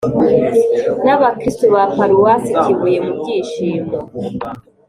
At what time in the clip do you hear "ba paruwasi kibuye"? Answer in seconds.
1.73-2.99